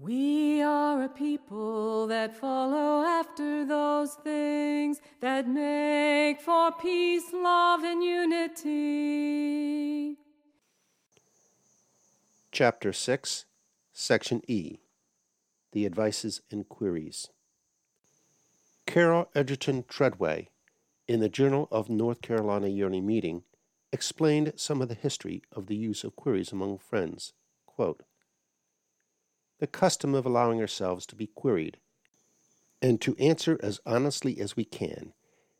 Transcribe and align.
We 0.00 0.62
are 0.62 1.02
a 1.02 1.08
people 1.08 2.06
that 2.06 2.36
follow 2.36 3.04
after 3.04 3.64
those 3.64 4.14
things 4.14 5.00
that 5.20 5.48
make 5.48 6.40
for 6.40 6.70
peace, 6.70 7.32
love, 7.32 7.82
and 7.82 8.04
unity. 8.04 8.68
Chapter 12.52 12.92
6, 12.92 13.46
Section 13.92 14.40
E 14.46 14.78
The 15.72 15.84
Advices 15.84 16.42
and 16.48 16.68
Queries. 16.68 17.30
Carol 18.86 19.28
Edgerton 19.34 19.84
Treadway, 19.88 20.50
in 21.08 21.18
the 21.18 21.28
Journal 21.28 21.66
of 21.72 21.90
North 21.90 22.22
Carolina 22.22 22.68
Yearly 22.68 23.00
Meeting, 23.00 23.42
explained 23.92 24.52
some 24.54 24.80
of 24.80 24.86
the 24.88 24.94
history 24.94 25.42
of 25.50 25.66
the 25.66 25.74
use 25.74 26.04
of 26.04 26.14
queries 26.14 26.52
among 26.52 26.78
friends. 26.78 27.32
Quote, 27.66 28.04
the 29.58 29.66
custom 29.66 30.14
of 30.14 30.24
allowing 30.24 30.60
ourselves 30.60 31.04
to 31.06 31.16
be 31.16 31.26
queried, 31.26 31.78
and 32.80 33.00
to 33.00 33.16
answer 33.16 33.58
as 33.62 33.80
honestly 33.84 34.40
as 34.40 34.56
we 34.56 34.64
can, 34.64 35.12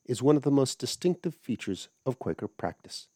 is 0.05 0.23
one 0.23 0.37
of 0.37 0.43
the 0.43 0.51
most 0.51 0.79
distinctive 0.79 1.35
features 1.35 1.89
of 2.07 2.19
Quaker 2.19 2.49
practice. 2.49 3.09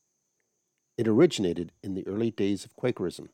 It 0.99 1.09
originated 1.09 1.73
in 1.83 1.95
the 1.95 2.07
early 2.07 2.31
days 2.31 2.65
of 2.65 2.77
Quakerism, 2.77 3.31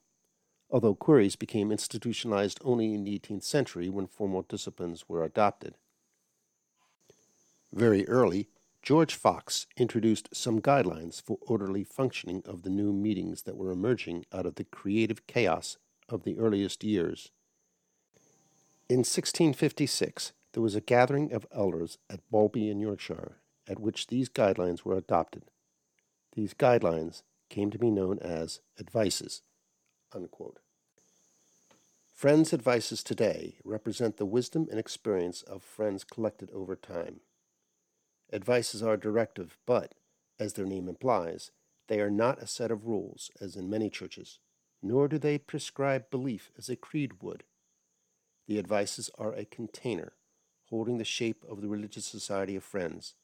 although 0.71 0.95
queries 0.95 1.37
became 1.37 1.73
institutionalized 1.73 2.61
only 2.63 2.95
in 2.95 3.05
the 3.05 3.19
18th 3.19 3.45
century 3.45 3.89
when 3.89 4.07
formal 4.07 4.43
disciplines 4.43 5.09
were 5.09 5.25
adopted. 5.25 5.75
Very 7.73 8.07
early, 8.09 8.49
George 8.83 9.15
Fox 9.15 9.67
introduced 9.77 10.29
some 10.33 10.61
guidelines 10.61 11.21
for 11.21 11.39
orderly 11.43 11.83
functioning 11.83 12.43
of 12.47 12.63
the 12.63 12.71
new 12.71 12.93
meetings 12.93 13.43
that 13.43 13.57
were 13.57 13.73
emerging 13.73 14.25
out 14.33 14.47
of 14.47 14.55
the 14.55 14.65
creative 14.65 15.27
chaos 15.27 15.79
of 16.09 16.23
the 16.23 16.39
earliest 16.39 16.85
years. 16.85 17.31
In 18.91 19.01
1656, 19.01 20.33
there 20.55 20.63
was 20.63 20.75
a 20.75 20.81
gathering 20.81 21.31
of 21.35 21.47
elders 21.53 21.99
at 22.09 22.23
Balby 22.31 22.71
in 22.71 22.81
Yorkshire, 22.81 23.37
at 23.69 23.79
which 23.79 24.07
these 24.07 24.31
guidelines 24.31 24.83
were 24.83 24.97
adopted. 24.97 25.43
These 26.33 26.55
guidelines 26.55 27.21
came 27.51 27.71
to 27.71 27.79
be 27.79 27.91
known 27.91 28.19
as 28.21 28.61
advices. 28.81 29.43
Unquote. 30.15 30.61
Friends' 32.15 32.55
advices 32.55 33.03
today 33.03 33.59
represent 33.63 34.17
the 34.17 34.25
wisdom 34.25 34.67
and 34.71 34.81
experience 34.81 35.43
of 35.43 35.63
friends 35.63 36.03
collected 36.03 36.51
over 36.55 36.75
time. 36.75 37.21
Advices 38.33 38.83
are 38.83 38.97
directive, 38.97 39.59
but, 39.67 39.97
as 40.41 40.55
their 40.55 40.65
name 40.65 40.89
implies, 40.89 41.51
they 41.89 42.01
are 42.01 42.11
not 42.11 42.43
a 42.43 42.47
set 42.47 42.71
of 42.71 42.87
rules, 42.87 43.31
as 43.39 43.55
in 43.55 43.69
many 43.69 43.91
churches, 43.91 44.39
nor 44.83 45.09
do 45.09 45.19
they 45.19 45.37
prescribe 45.37 46.11
belief 46.11 46.51
as 46.57 46.71
a 46.71 46.77
creed 46.77 47.23
would. 47.23 47.45
The 48.49 48.59
advices 48.59 49.11
are 49.19 49.35
a 49.35 49.45
container 49.45 50.15
holding 50.71 50.99
the 50.99 51.05
shape 51.05 51.45
of 51.49 51.61
the 51.61 51.69
religious 51.69 52.07
society 52.07 52.57
of 52.57 52.65
friends. 52.65 53.15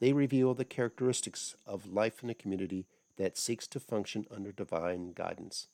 They 0.00 0.12
reveal 0.12 0.54
the 0.54 0.64
characteristics 0.64 1.54
of 1.66 1.92
life 1.92 2.22
in 2.22 2.30
a 2.30 2.34
community 2.34 2.86
that 3.16 3.38
seeks 3.38 3.66
to 3.68 3.80
function 3.80 4.26
under 4.30 4.52
divine 4.52 5.12
guidance. 5.12 5.68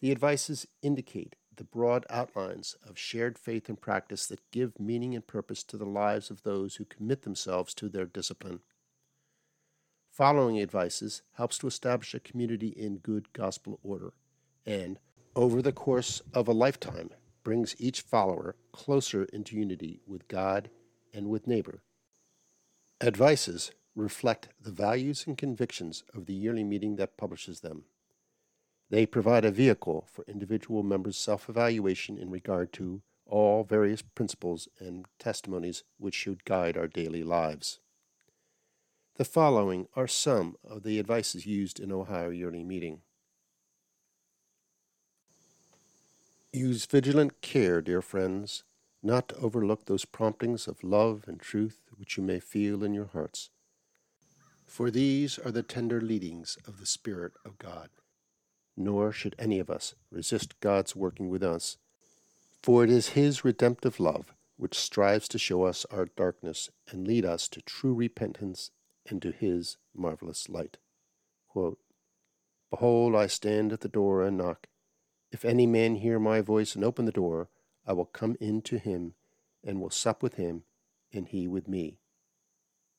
The 0.00 0.12
advices 0.12 0.66
indicate 0.82 1.34
the 1.56 1.64
broad 1.64 2.04
outlines 2.10 2.76
of 2.86 2.98
shared 2.98 3.38
faith 3.38 3.70
and 3.70 3.80
practice 3.80 4.26
that 4.26 4.50
give 4.50 4.78
meaning 4.78 5.14
and 5.14 5.26
purpose 5.26 5.62
to 5.64 5.78
the 5.78 5.86
lives 5.86 6.30
of 6.30 6.42
those 6.42 6.76
who 6.76 6.84
commit 6.84 7.22
themselves 7.22 7.72
to 7.74 7.88
their 7.88 8.04
discipline. 8.04 8.60
Following 10.10 10.60
advices 10.60 11.22
helps 11.32 11.56
to 11.58 11.66
establish 11.66 12.14
a 12.14 12.20
community 12.20 12.68
in 12.68 12.98
good 12.98 13.32
gospel 13.32 13.80
order, 13.82 14.12
and, 14.66 14.98
over 15.34 15.62
the 15.62 15.72
course 15.72 16.20
of 16.34 16.48
a 16.48 16.52
lifetime, 16.52 17.10
brings 17.46 17.76
each 17.78 18.00
follower 18.00 18.56
closer 18.72 19.22
into 19.32 19.54
unity 19.54 20.00
with 20.04 20.26
God 20.26 20.68
and 21.14 21.28
with 21.28 21.46
neighbor. 21.46 21.84
Advices 23.00 23.70
reflect 23.94 24.48
the 24.60 24.72
values 24.72 25.28
and 25.28 25.38
convictions 25.38 26.02
of 26.12 26.26
the 26.26 26.34
yearly 26.34 26.64
meeting 26.64 26.96
that 26.96 27.16
publishes 27.16 27.60
them. 27.60 27.84
They 28.90 29.06
provide 29.06 29.44
a 29.44 29.52
vehicle 29.52 30.08
for 30.12 30.24
individual 30.26 30.82
members' 30.82 31.16
self 31.16 31.48
evaluation 31.48 32.18
in 32.18 32.30
regard 32.30 32.72
to 32.72 33.02
all 33.26 33.62
various 33.62 34.02
principles 34.02 34.66
and 34.80 35.06
testimonies 35.20 35.84
which 35.98 36.16
should 36.16 36.44
guide 36.44 36.76
our 36.76 36.88
daily 36.88 37.22
lives. 37.22 37.78
The 39.18 39.24
following 39.24 39.86
are 39.94 40.08
some 40.08 40.56
of 40.68 40.82
the 40.82 40.98
advices 40.98 41.46
used 41.46 41.78
in 41.78 41.92
Ohio 41.92 42.30
Yearly 42.30 42.64
Meeting. 42.64 43.02
Use 46.56 46.86
vigilant 46.86 47.42
care, 47.42 47.82
dear 47.82 48.00
friends, 48.00 48.64
not 49.02 49.28
to 49.28 49.36
overlook 49.36 49.84
those 49.84 50.06
promptings 50.06 50.66
of 50.66 50.82
love 50.82 51.24
and 51.26 51.38
truth 51.38 51.82
which 51.98 52.16
you 52.16 52.22
may 52.22 52.40
feel 52.40 52.82
in 52.82 52.94
your 52.94 53.10
hearts. 53.12 53.50
For 54.64 54.90
these 54.90 55.38
are 55.38 55.50
the 55.50 55.62
tender 55.62 56.00
leadings 56.00 56.56
of 56.66 56.80
the 56.80 56.86
Spirit 56.86 57.34
of 57.44 57.58
God. 57.58 57.90
Nor 58.74 59.12
should 59.12 59.36
any 59.38 59.58
of 59.58 59.68
us 59.68 59.96
resist 60.10 60.58
God's 60.60 60.96
working 60.96 61.28
with 61.28 61.42
us, 61.42 61.76
for 62.62 62.84
it 62.84 62.90
is 62.90 63.10
His 63.10 63.44
redemptive 63.44 64.00
love 64.00 64.32
which 64.56 64.78
strives 64.78 65.28
to 65.28 65.38
show 65.38 65.64
us 65.64 65.84
our 65.90 66.06
darkness 66.16 66.70
and 66.88 67.06
lead 67.06 67.26
us 67.26 67.48
to 67.48 67.60
true 67.60 67.92
repentance 67.92 68.70
and 69.06 69.20
to 69.20 69.30
His 69.30 69.76
marvelous 69.94 70.48
light. 70.48 70.78
Quote, 71.48 71.80
Behold, 72.70 73.14
I 73.14 73.26
stand 73.26 73.74
at 73.74 73.82
the 73.82 73.88
door 73.88 74.22
and 74.22 74.38
knock. 74.38 74.68
If 75.32 75.44
any 75.44 75.66
man 75.66 75.96
hear 75.96 76.18
my 76.18 76.40
voice 76.40 76.74
and 76.74 76.84
open 76.84 77.04
the 77.04 77.12
door, 77.12 77.48
I 77.86 77.92
will 77.92 78.06
come 78.06 78.36
in 78.40 78.62
to 78.62 78.78
him 78.78 79.14
and 79.64 79.80
will 79.80 79.90
sup 79.90 80.22
with 80.22 80.34
him 80.34 80.64
and 81.12 81.28
he 81.28 81.48
with 81.48 81.68
me. 81.68 81.98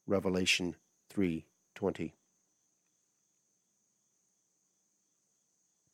Revelation 0.06 0.76
3:20. 1.10 2.14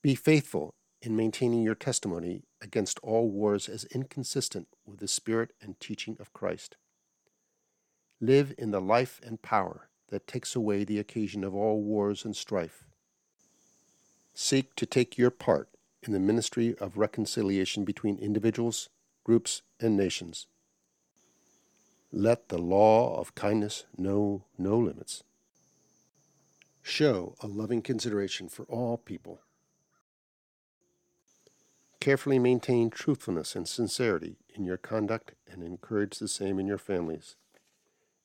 Be 0.02 0.16
faithful 0.16 0.76
in 1.02 1.16
maintaining 1.16 1.62
your 1.62 1.76
testimony 1.76 2.44
against 2.62 3.00
all 3.00 3.30
wars 3.30 3.70
as 3.70 3.86
inconsistent 3.86 4.68
with 4.86 5.00
the 5.00 5.08
spirit 5.08 5.52
and 5.62 5.80
teaching 5.80 6.18
of 6.20 6.34
Christ. 6.34 6.78
Live 8.20 8.54
in 8.58 8.72
the 8.72 8.82
life 8.82 9.20
and 9.24 9.42
power 9.42 9.90
that 10.08 10.28
takes 10.28 10.56
away 10.56 10.84
the 10.84 11.00
occasion 11.00 11.44
of 11.44 11.54
all 11.56 11.82
wars 11.82 12.24
and 12.26 12.36
strife. 12.36 12.86
Seek 14.34 14.76
to 14.76 14.86
take 14.86 15.18
your 15.18 15.32
part 15.32 15.70
in 16.04 16.14
the 16.14 16.20
ministry 16.20 16.76
of 16.80 16.98
reconciliation 16.98 17.84
between 17.86 18.18
individuals, 18.18 18.90
groups, 19.24 19.62
and 19.80 19.96
nations. 19.96 20.48
Let 22.12 22.50
the 22.50 22.58
law 22.58 23.20
of 23.20 23.36
kindness 23.36 23.86
know 23.98 24.44
no 24.58 24.78
limits. 24.78 25.24
Show 26.82 27.36
a 27.42 27.48
loving 27.48 27.82
consideration 27.82 28.50
for 28.50 28.64
all 28.66 28.98
people. 28.98 29.40
Carefully 32.00 32.38
maintain 32.38 32.90
truthfulness 32.90 33.56
and 33.56 33.68
sincerity 33.68 34.36
in 34.54 34.66
your 34.66 34.78
conduct 34.78 35.34
and 35.50 35.64
encourage 35.64 36.20
the 36.20 36.28
same 36.28 36.60
in 36.60 36.68
your 36.68 36.78
families. 36.78 37.36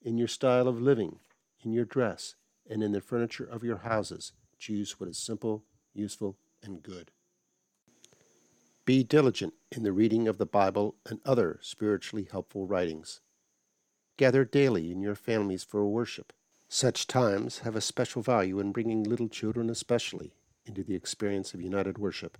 In 0.03 0.19
your 0.19 0.29
style 0.29 0.67
of 0.67 0.81
living, 0.81 1.21
in 1.63 1.73
your 1.73 1.85
dress, 1.85 2.35
and 2.69 2.83
in 2.83 2.93
the 2.93 3.01
furniture 3.01 3.45
of 3.45 3.63
your 3.63 3.79
houses, 3.79 4.33
choose 4.59 4.99
what 4.99 5.09
is 5.09 5.17
simple, 5.17 5.65
useful, 5.95 6.37
and 6.63 6.83
good. 6.83 7.13
Be 8.89 9.05
diligent 9.05 9.53
in 9.71 9.83
the 9.83 9.93
reading 9.93 10.27
of 10.27 10.39
the 10.39 10.47
Bible 10.47 10.95
and 11.05 11.21
other 11.27 11.59
spiritually 11.61 12.27
helpful 12.33 12.67
writings. 12.67 13.21
Gather 14.17 14.47
daily 14.47 14.91
in 14.91 15.03
your 15.03 15.15
families 15.15 15.63
for 15.63 15.87
worship. 15.87 16.33
Such 16.71 17.07
times 17.07 17.59
have 17.59 17.77
a 17.77 17.83
special 17.83 18.23
value 18.23 18.59
in 18.61 18.73
bringing 18.73 19.03
little 19.05 19.29
children, 19.29 19.69
especially, 19.69 20.33
into 20.65 20.83
the 20.83 20.95
experience 20.95 21.53
of 21.53 21.61
united 21.61 21.99
worship, 21.99 22.39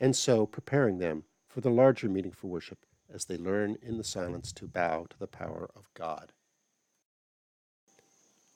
and 0.00 0.16
so 0.16 0.46
preparing 0.46 0.96
them 0.96 1.24
for 1.46 1.60
the 1.60 1.68
larger 1.68 2.08
meeting 2.08 2.32
for 2.32 2.46
worship 2.46 2.86
as 3.12 3.26
they 3.26 3.36
learn 3.36 3.76
in 3.82 3.98
the 3.98 4.02
silence 4.02 4.52
to 4.52 4.66
bow 4.66 5.04
to 5.10 5.18
the 5.18 5.26
power 5.26 5.68
of 5.76 5.92
God. 5.92 6.32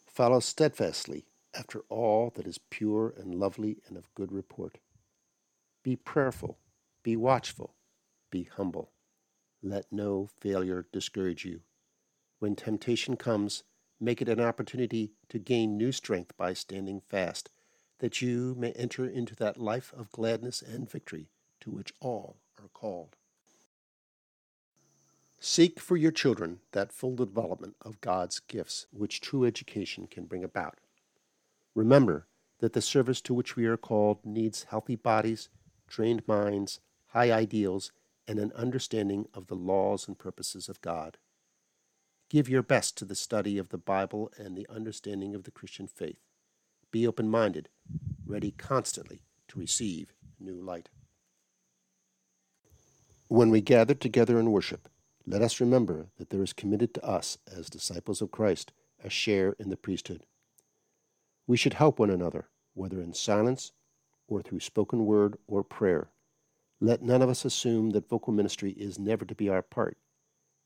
Follow 0.06 0.40
steadfastly 0.40 1.26
after 1.54 1.80
all 1.90 2.32
that 2.36 2.46
is 2.46 2.56
pure 2.70 3.12
and 3.18 3.34
lovely 3.34 3.82
and 3.86 3.98
of 3.98 4.14
good 4.14 4.32
report. 4.32 4.78
Be 5.82 5.94
prayerful 5.94 6.56
be 7.04 7.14
watchful, 7.16 7.74
be 8.30 8.48
humble. 8.56 8.90
Let 9.62 9.86
no 9.92 10.28
failure 10.40 10.86
discourage 10.90 11.44
you. 11.44 11.60
When 12.40 12.56
temptation 12.56 13.16
comes, 13.16 13.62
make 14.00 14.20
it 14.20 14.28
an 14.28 14.40
opportunity 14.40 15.12
to 15.28 15.38
gain 15.38 15.76
new 15.76 15.92
strength 15.92 16.36
by 16.36 16.54
standing 16.54 17.00
fast, 17.00 17.50
that 18.00 18.20
you 18.20 18.56
may 18.58 18.72
enter 18.72 19.06
into 19.06 19.36
that 19.36 19.60
life 19.60 19.92
of 19.96 20.10
gladness 20.10 20.62
and 20.62 20.90
victory 20.90 21.28
to 21.60 21.70
which 21.70 21.92
all 22.00 22.38
are 22.60 22.68
called. 22.68 23.16
Seek 25.38 25.78
for 25.78 25.96
your 25.96 26.10
children 26.10 26.60
that 26.72 26.92
full 26.92 27.14
development 27.14 27.76
of 27.82 28.00
God's 28.00 28.40
gifts 28.40 28.86
which 28.90 29.20
true 29.20 29.44
education 29.44 30.06
can 30.06 30.24
bring 30.24 30.42
about. 30.42 30.78
Remember 31.74 32.26
that 32.60 32.72
the 32.72 32.80
service 32.80 33.20
to 33.20 33.34
which 33.34 33.56
we 33.56 33.66
are 33.66 33.76
called 33.76 34.24
needs 34.24 34.64
healthy 34.64 34.96
bodies, 34.96 35.50
trained 35.86 36.26
minds, 36.26 36.80
high 37.14 37.30
ideals, 37.32 37.92
and 38.26 38.38
an 38.38 38.52
understanding 38.56 39.26
of 39.32 39.46
the 39.46 39.54
laws 39.54 40.08
and 40.08 40.18
purposes 40.18 40.68
of 40.68 40.80
God. 40.80 41.16
Give 42.28 42.48
your 42.48 42.62
best 42.62 42.96
to 42.98 43.04
the 43.04 43.14
study 43.14 43.56
of 43.56 43.68
the 43.68 43.78
Bible 43.78 44.32
and 44.36 44.56
the 44.56 44.66
understanding 44.68 45.34
of 45.34 45.44
the 45.44 45.52
Christian 45.52 45.86
faith. 45.86 46.18
Be 46.90 47.06
open 47.06 47.30
minded, 47.30 47.68
ready 48.26 48.50
constantly 48.50 49.22
to 49.48 49.58
receive 49.60 50.12
new 50.40 50.60
light. 50.60 50.88
When 53.28 53.50
we 53.50 53.60
gather 53.60 53.94
together 53.94 54.40
in 54.40 54.50
worship, 54.50 54.88
let 55.26 55.40
us 55.40 55.60
remember 55.60 56.08
that 56.18 56.30
there 56.30 56.42
is 56.42 56.52
committed 56.52 56.94
to 56.94 57.04
us, 57.04 57.38
as 57.50 57.70
disciples 57.70 58.20
of 58.20 58.30
Christ, 58.30 58.72
a 59.02 59.08
share 59.08 59.54
in 59.58 59.70
the 59.70 59.76
priesthood. 59.76 60.24
We 61.46 61.56
should 61.56 61.74
help 61.74 61.98
one 61.98 62.10
another, 62.10 62.48
whether 62.74 63.00
in 63.00 63.14
silence 63.14 63.72
or 64.26 64.42
through 64.42 64.60
spoken 64.60 65.06
word 65.06 65.36
or 65.46 65.62
prayer. 65.62 66.08
Let 66.84 67.00
none 67.00 67.22
of 67.22 67.30
us 67.30 67.46
assume 67.46 67.92
that 67.92 68.10
vocal 68.10 68.34
ministry 68.34 68.72
is 68.72 68.98
never 68.98 69.24
to 69.24 69.34
be 69.34 69.48
our 69.48 69.62
part. 69.62 69.96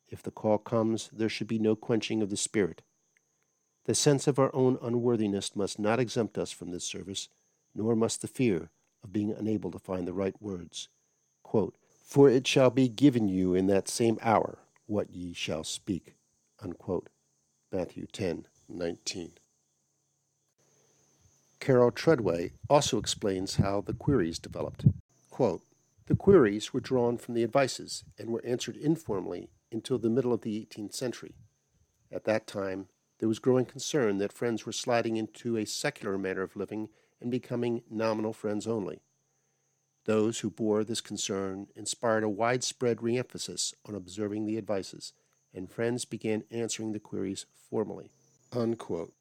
If 0.08 0.20
the 0.20 0.32
call 0.32 0.58
comes, 0.58 1.10
there 1.12 1.28
should 1.28 1.46
be 1.46 1.60
no 1.60 1.76
quenching 1.76 2.22
of 2.22 2.28
the 2.28 2.36
Spirit. 2.36 2.82
The 3.84 3.94
sense 3.94 4.26
of 4.26 4.36
our 4.36 4.52
own 4.52 4.78
unworthiness 4.82 5.54
must 5.54 5.78
not 5.78 6.00
exempt 6.00 6.36
us 6.36 6.50
from 6.50 6.72
this 6.72 6.82
service, 6.82 7.28
nor 7.72 7.94
must 7.94 8.20
the 8.20 8.26
fear 8.26 8.70
of 9.04 9.12
being 9.12 9.30
unable 9.30 9.70
to 9.70 9.78
find 9.78 10.08
the 10.08 10.12
right 10.12 10.34
words. 10.42 10.88
Quote, 11.44 11.76
For 12.04 12.28
it 12.28 12.48
shall 12.48 12.70
be 12.70 12.88
given 12.88 13.28
you 13.28 13.54
in 13.54 13.68
that 13.68 13.88
same 13.88 14.18
hour 14.20 14.58
what 14.86 15.14
ye 15.14 15.32
shall 15.32 15.62
speak. 15.62 16.16
Unquote. 16.60 17.10
Matthew 17.70 18.06
10 18.10 18.48
19. 18.68 19.34
Carol 21.60 21.92
Treadway 21.92 22.54
also 22.68 22.98
explains 22.98 23.54
how 23.54 23.80
the 23.82 23.94
queries 23.94 24.40
developed. 24.40 24.84
Quote, 25.30 25.62
the 26.08 26.16
queries 26.16 26.72
were 26.72 26.80
drawn 26.80 27.18
from 27.18 27.34
the 27.34 27.44
advices 27.44 28.02
and 28.18 28.30
were 28.30 28.44
answered 28.44 28.76
informally 28.76 29.50
until 29.70 29.98
the 29.98 30.08
middle 30.08 30.32
of 30.32 30.40
the 30.40 30.66
18th 30.66 30.94
century. 30.94 31.34
At 32.10 32.24
that 32.24 32.46
time, 32.46 32.88
there 33.18 33.28
was 33.28 33.38
growing 33.38 33.66
concern 33.66 34.16
that 34.16 34.32
friends 34.32 34.64
were 34.64 34.72
sliding 34.72 35.18
into 35.18 35.58
a 35.58 35.66
secular 35.66 36.16
manner 36.16 36.40
of 36.40 36.56
living 36.56 36.88
and 37.20 37.30
becoming 37.30 37.82
nominal 37.90 38.32
friends 38.32 38.66
only. 38.66 39.02
Those 40.06 40.38
who 40.38 40.48
bore 40.48 40.82
this 40.82 41.02
concern 41.02 41.66
inspired 41.76 42.24
a 42.24 42.28
widespread 42.30 42.98
reemphasis 42.98 43.74
on 43.86 43.94
observing 43.94 44.46
the 44.46 44.56
advices, 44.56 45.12
and 45.52 45.70
friends 45.70 46.06
began 46.06 46.44
answering 46.50 46.92
the 46.92 47.00
queries 47.00 47.44
formally. 47.68 48.12
Unquote. 48.50 49.12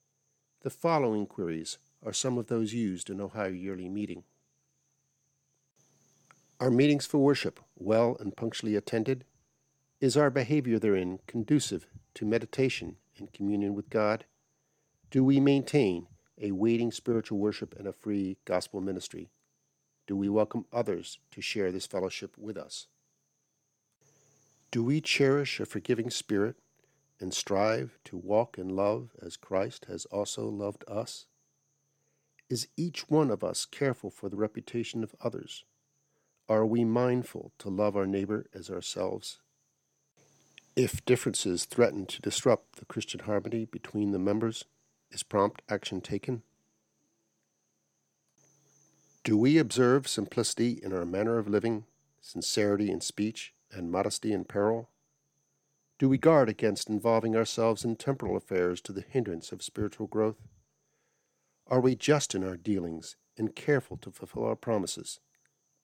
The 0.62 0.70
following 0.70 1.26
queries 1.26 1.80
are 2.06 2.14
some 2.14 2.38
of 2.38 2.48
those 2.48 2.74
used 2.74 3.10
in 3.10 3.20
Ohio 3.20 3.50
Yearly 3.50 3.90
Meeting. 3.90 4.24
Are 6.60 6.72
meetings 6.72 7.06
for 7.06 7.20
worship 7.20 7.60
well 7.76 8.18
and 8.20 8.36
punctually 8.36 8.76
attended? 8.76 9.26
Is 10.02 10.18
our 10.18 10.32
behavior 10.32 10.80
therein 10.80 11.20
conducive 11.28 11.86
to 12.16 12.26
meditation 12.26 12.96
and 13.20 13.32
communion 13.32 13.76
with 13.76 13.92
God? 13.92 14.26
Do 15.12 15.24
we 15.24 15.40
maintain 15.40 16.08
a 16.42 16.54
waiting 16.54 16.92
spiritual 16.92 17.38
worship 17.38 17.76
and 17.78 17.88
a 17.88 17.94
free 17.94 18.38
gospel 18.44 18.82
ministry? 18.82 19.30
Do 20.08 20.16
we 20.16 20.30
welcome 20.30 20.66
others 20.74 21.20
to 21.30 21.42
share 21.42 21.72
this 21.72 21.86
fellowship 21.86 22.36
with 22.40 22.58
us? 22.58 22.88
Do 24.72 24.84
we 24.84 25.00
cherish 25.00 25.60
a 25.60 25.66
forgiving 25.66 26.10
spirit 26.10 26.56
and 27.20 27.36
strive 27.36 28.00
to 28.06 28.18
walk 28.18 28.58
in 28.58 28.70
love 28.70 29.12
as 29.22 29.38
Christ 29.38 29.86
has 29.86 30.06
also 30.06 30.48
loved 30.48 30.84
us? 30.88 31.28
Is 32.50 32.68
each 32.76 33.12
one 33.12 33.30
of 33.30 33.44
us 33.44 33.64
careful 33.66 34.10
for 34.10 34.28
the 34.28 34.38
reputation 34.38 35.04
of 35.04 35.14
others? 35.22 35.64
Are 36.50 36.66
we 36.66 36.86
mindful 36.86 37.52
to 37.60 37.70
love 37.70 37.98
our 37.98 38.08
neighbor 38.08 38.46
as 38.54 38.70
ourselves? 38.70 39.40
If 40.78 41.04
differences 41.04 41.66
threaten 41.66 42.06
to 42.06 42.22
disrupt 42.22 42.78
the 42.78 42.86
Christian 42.86 43.22
harmony 43.22 43.66
between 43.66 44.12
the 44.12 44.20
members, 44.20 44.64
is 45.12 45.24
prompt 45.24 45.62
action 45.68 46.00
taken? 46.00 46.44
Do 49.26 49.38
we 49.38 49.58
observe 49.58 50.08
simplicity 50.08 50.80
in 50.82 50.94
our 50.94 51.06
manner 51.06 51.38
of 51.38 51.50
living, 51.50 51.84
sincerity 52.22 52.90
in 52.90 53.02
speech, 53.02 53.54
and 53.70 53.92
modesty 53.92 54.32
in 54.32 54.46
peril? 54.46 54.90
Do 56.00 56.08
we 56.08 56.18
guard 56.18 56.48
against 56.48 56.90
involving 56.90 57.36
ourselves 57.36 57.84
in 57.84 57.98
temporal 57.98 58.38
affairs 58.38 58.80
to 58.82 58.94
the 58.94 59.02
hindrance 59.08 59.52
of 59.52 59.62
spiritual 59.62 60.08
growth? 60.08 60.38
Are 61.68 61.82
we 61.82 61.96
just 61.96 62.34
in 62.34 62.44
our 62.46 62.56
dealings 62.56 63.18
and 63.38 63.54
careful 63.54 63.98
to 63.98 64.12
fulfill 64.12 64.46
our 64.46 64.56
promises? 64.56 65.20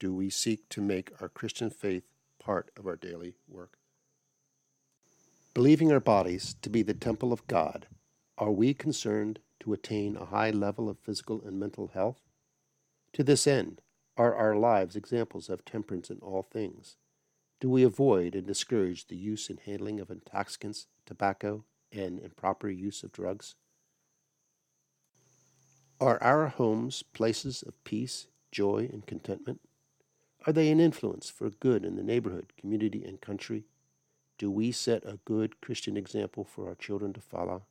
Do 0.04 0.14
we 0.14 0.30
seek 0.30 0.68
to 0.68 0.82
make 0.82 1.14
our 1.22 1.30
Christian 1.30 1.70
faith 1.70 2.04
part 2.38 2.72
of 2.76 2.86
our 2.86 2.98
daily 2.98 3.36
work? 3.48 3.78
Believing 5.54 5.94
our 5.94 6.02
bodies 6.02 6.58
to 6.62 6.70
be 6.70 6.82
the 6.82 6.94
temple 6.94 7.32
of 7.32 7.48
God, 7.48 7.88
are 8.38 8.52
we 8.52 8.74
concerned 8.74 9.40
to 9.62 9.72
attain 9.72 10.18
a 10.18 10.26
high 10.26 10.50
level 10.50 10.90
of 10.90 11.00
physical 11.00 11.42
and 11.46 11.58
mental 11.58 11.92
health? 11.94 12.20
To 13.14 13.24
this 13.24 13.48
end, 13.48 13.80
are 14.18 14.36
our 14.36 14.58
lives 14.58 14.98
examples 14.98 15.48
of 15.48 15.64
temperance 15.64 16.10
in 16.10 16.18
all 16.20 16.44
things? 16.44 16.98
Do 17.62 17.70
we 17.70 17.84
avoid 17.84 18.36
and 18.36 18.46
discourage 18.46 19.08
the 19.08 19.16
use 19.16 19.50
and 19.50 19.62
handling 19.62 20.02
of 20.02 20.12
intoxicants, 20.12 20.88
tobacco, 21.06 21.64
and 21.94 22.20
improper 22.20 22.70
use 22.70 23.04
of 23.04 23.14
drugs? 23.14 23.56
Are 26.02 26.22
our 26.22 26.48
homes 26.50 27.04
places 27.04 27.64
of 27.66 27.82
peace, 27.86 28.28
joy, 28.52 28.90
and 28.92 29.06
contentment? 29.06 29.62
Are 30.46 30.54
they 30.54 30.70
an 30.70 30.80
influence 30.80 31.30
for 31.30 31.50
good 31.50 31.86
in 31.86 31.96
the 31.96 32.04
neighborhood, 32.04 32.54
community, 32.58 33.04
and 33.06 33.22
country? 33.22 33.64
Do 34.38 34.52
we 34.52 34.72
set 34.72 35.06
a 35.06 35.20
good 35.24 35.62
Christian 35.62 35.96
example 35.96 36.44
for 36.44 36.68
our 36.68 36.76
children 36.76 37.14
to 37.14 37.22
follow? 37.22 37.64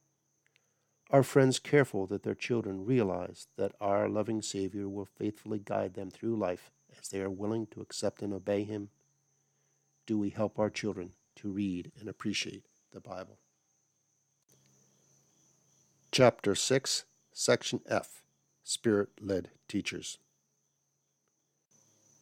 Are 1.10 1.22
friends 1.22 1.58
careful 1.58 2.06
that 2.06 2.22
their 2.22 2.34
children 2.34 2.86
realize 2.86 3.48
that 3.58 3.74
our 3.80 4.08
loving 4.08 4.40
Savior 4.40 4.88
will 4.88 5.04
faithfully 5.04 5.58
guide 5.58 5.92
them 5.92 6.10
through 6.10 6.36
life 6.36 6.70
as 6.98 7.08
they 7.08 7.20
are 7.20 7.28
willing 7.28 7.66
to 7.72 7.82
accept 7.82 8.22
and 8.22 8.32
obey 8.32 8.64
Him? 8.64 8.88
Do 10.06 10.18
we 10.18 10.30
help 10.30 10.58
our 10.58 10.70
children 10.70 11.12
to 11.36 11.50
read 11.50 11.92
and 12.00 12.08
appreciate 12.08 12.64
the 12.92 13.00
Bible? 13.00 13.36
Chapter 16.10 16.54
6, 16.54 17.04
Section 17.32 17.80
F 17.86 18.22
Spirit 18.64 19.10
led 19.20 19.50
teachers. 19.68 20.18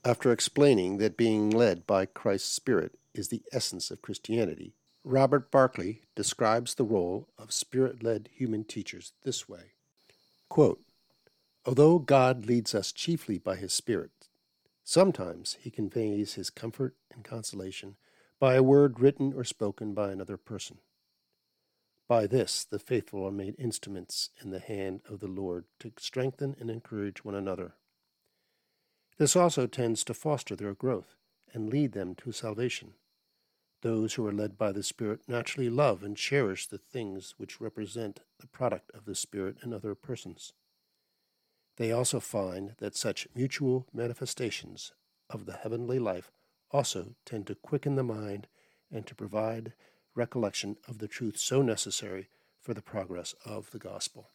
After 0.03 0.33
explaining 0.33 0.97
that 0.97 1.19
being 1.19 1.51
led 1.51 1.87
by 1.87 2.07
Christ's 2.07 2.51
Spirit 2.51 2.99
is 3.13 3.29
the 3.29 3.43
essence 3.53 3.91
of 3.91 4.01
Christianity, 4.01 4.75
Robert 5.05 5.51
Barclay 5.51 6.01
describes 6.15 6.75
the 6.75 6.85
role 6.85 7.29
of 7.37 7.53
spirit 7.53 8.03
led 8.03 8.31
human 8.33 8.65
teachers 8.65 9.13
this 9.25 9.47
way 9.47 9.73
Quote, 10.49 10.83
Although 11.67 11.99
God 11.99 12.47
leads 12.47 12.75
us 12.75 12.93
chiefly 12.93 13.37
by 13.37 13.57
His 13.57 13.75
Spirit, 13.75 14.29
sometimes 14.85 15.59
He 15.61 15.71
conveys 15.71 16.35
His 16.35 16.49
comfort 16.49 16.97
and 17.15 17.23
consolation 17.23 17.97
by 18.39 18.55
a 18.55 18.63
word 18.63 19.01
written 19.01 19.35
or 19.35 19.45
spoken 19.45 19.93
by 19.93 20.11
another 20.13 20.39
person. 20.39 20.79
By 22.09 22.27
this 22.27 22.65
the 22.65 22.79
faithful 22.79 23.27
are 23.27 23.31
made 23.31 23.55
instruments 23.59 24.31
in 24.43 24.51
the 24.51 24.61
hand 24.61 25.03
of 25.07 25.21
the 25.21 25.29
Lord 25.29 25.67
to 25.81 25.93
strengthen 25.99 26.57
and 26.59 26.71
encourage 26.71 27.23
one 27.23 27.35
another. 27.35 27.75
This 29.21 29.37
also 29.37 29.67
tends 29.67 30.03
to 30.05 30.15
foster 30.15 30.57
their 30.57 30.73
growth 30.73 31.15
and 31.53 31.69
lead 31.69 31.93
them 31.93 32.15
to 32.15 32.33
salvation. 32.33 32.95
Those 33.83 34.15
who 34.15 34.27
are 34.27 34.33
led 34.33 34.57
by 34.57 34.73
the 34.73 34.83
Spirit 34.83 35.21
naturally 35.29 35.69
love 35.69 36.03
and 36.03 36.17
cherish 36.17 36.67
the 36.67 36.79
things 36.79 37.35
which 37.37 37.61
represent 37.61 38.21
the 38.39 38.47
product 38.47 38.91
of 38.95 39.05
the 39.05 39.15
Spirit 39.15 39.59
in 39.63 39.75
other 39.75 39.95
persons. 39.95 40.55
They 41.77 41.93
also 41.93 42.19
find 42.19 42.77
that 42.79 42.97
such 42.97 43.29
mutual 43.35 43.87
manifestations 43.93 44.93
of 45.29 45.45
the 45.45 45.53
heavenly 45.53 45.99
life 45.99 46.33
also 46.71 47.15
tend 47.27 47.47
to 47.49 47.55
quicken 47.55 47.97
the 47.97 48.03
mind 48.03 48.47
and 48.91 49.07
to 49.07 49.15
provide 49.15 49.75
recollection 50.15 50.79
of 50.89 50.97
the 50.97 51.09
truth 51.09 51.37
so 51.37 51.61
necessary 51.61 52.31
for 52.63 52.73
the 52.73 52.81
progress 52.81 53.35
of 53.45 53.71
the 53.73 53.79
gospel. 53.79 54.31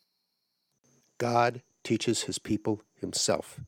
God 1.17 1.63
teaches 1.83 2.25
his 2.25 2.37
people 2.37 2.83
himself, 2.93 3.61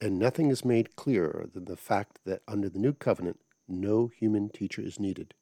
and 0.00 0.18
nothing 0.18 0.50
is 0.50 0.64
made 0.64 0.96
clearer 0.96 1.48
than 1.52 1.66
the 1.66 1.76
fact 1.76 2.20
that 2.24 2.42
under 2.48 2.68
the 2.68 2.78
new 2.78 2.92
covenant 2.92 3.40
no 3.68 4.08
human 4.08 4.48
teacher 4.48 4.82
is 4.82 4.98
needed. 4.98 5.34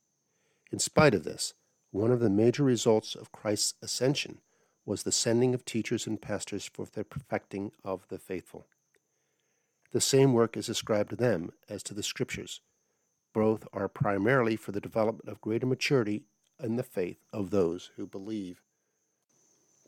In 0.71 0.79
spite 0.79 1.15
of 1.15 1.25
this, 1.25 1.55
one 1.91 2.11
of 2.11 2.21
the 2.21 2.29
major 2.29 2.63
results 2.63 3.15
of 3.15 3.33
Christ's 3.33 3.75
ascension 3.83 4.41
was 4.85 5.03
the 5.03 5.13
sending 5.13 5.55
of 5.55 5.65
teachers 5.65 6.07
and 6.07 6.21
pastors 6.21 6.69
for 6.73 6.87
the 6.87 7.05
perfecting 7.05 7.73
of 7.85 8.07
the 8.09 8.19
faithful. 8.19 8.67
The 9.93 10.01
same 10.01 10.33
work 10.33 10.57
is 10.57 10.69
ascribed 10.69 11.11
to 11.11 11.17
them 11.17 11.51
as 11.69 11.83
to 11.85 11.95
the 11.95 12.03
Scriptures, 12.03 12.61
both 13.33 13.67
are 13.73 13.89
primarily 13.89 14.57
for 14.57 14.73
the 14.73 14.81
development 14.81 15.29
of 15.29 15.41
greater 15.41 15.67
maturity 15.67 16.25
in 16.63 16.77
the 16.77 16.83
faith 16.83 17.19
of 17.33 17.51
those 17.51 17.91
who 17.97 18.07
believe. 18.07 18.61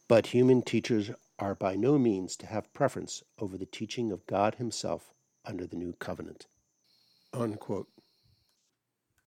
But 0.09 0.29
human 0.29 0.63
teachers 0.63 1.11
are 1.41 1.55
by 1.55 1.75
no 1.75 1.99
means 1.99 2.37
to 2.37 2.47
have 2.47 2.73
preference 2.75 3.23
over 3.39 3.59
the 3.59 3.67
teaching 3.67 4.13
of 4.13 4.27
God 4.27 4.57
Himself 4.57 5.15
under 5.45 5.67
the 5.67 5.77
new 5.77 5.95
covenant. 5.95 6.47
Unquote. 7.33 7.89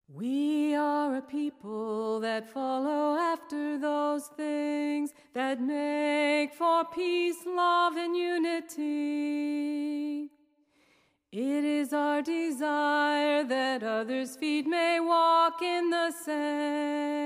We 0.07 0.75
are 0.75 1.15
a 1.15 1.21
people 1.21 2.19
that 2.19 2.47
follow 2.47 3.17
after 3.17 3.79
those 3.79 4.27
things 4.27 5.11
that 5.33 5.59
make 5.59 6.53
for 6.53 6.85
peace, 6.85 7.37
love, 7.47 7.97
and 7.97 8.15
unity. 8.15 8.83
It 11.31 11.63
is 11.63 11.93
our 11.93 12.21
desire 12.21 13.43
that 13.43 13.81
others' 13.81 14.35
feet 14.35 14.67
may 14.67 14.99
walk 14.99 15.63
in 15.63 15.89
the 15.89 16.11
same. 16.11 17.22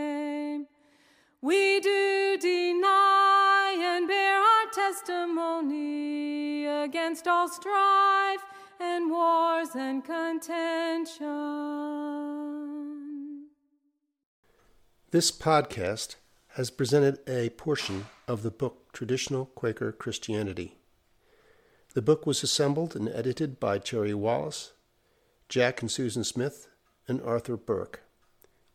Against 6.87 7.27
all 7.27 7.49
strife 7.49 8.45
and 8.79 9.11
wars 9.11 9.67
and 9.75 10.01
contention. 10.05 11.25
This 15.11 15.29
podcast 15.29 16.15
has 16.55 16.69
presented 16.69 17.19
a 17.27 17.49
portion 17.49 18.05
of 18.25 18.41
the 18.41 18.51
book 18.51 18.93
Traditional 18.93 19.47
Quaker 19.47 19.91
Christianity. 19.91 20.75
The 21.93 22.01
book 22.01 22.25
was 22.25 22.41
assembled 22.41 22.95
and 22.95 23.09
edited 23.09 23.59
by 23.59 23.79
Jerry 23.79 24.13
Wallace, 24.13 24.71
Jack 25.49 25.81
and 25.81 25.91
Susan 25.91 26.23
Smith, 26.23 26.69
and 27.05 27.21
Arthur 27.21 27.57
Berk. 27.57 28.03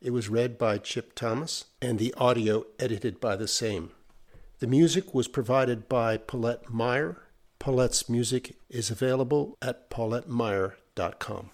It 0.02 0.11
was 0.11 0.28
read 0.28 0.59
by 0.59 0.76
Chip 0.76 1.14
Thomas, 1.14 1.64
and 1.81 1.99
the 1.99 2.12
audio 2.19 2.66
edited 2.78 3.23
by 3.23 3.37
the 3.37 3.49
same. 3.49 3.92
The 4.59 4.66
music 4.66 5.14
was 5.14 5.28
provided 5.28 5.88
by 5.88 6.19
Paulette 6.19 6.69
Meyer. 6.69 7.23
Paulette's 7.62 8.09
music 8.09 8.57
is 8.69 8.90
available 8.90 9.57
at 9.62 9.88
paulettemeyer.com. 9.88 11.50